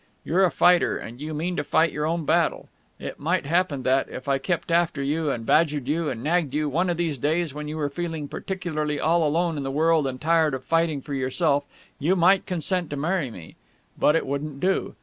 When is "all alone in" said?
8.99-9.63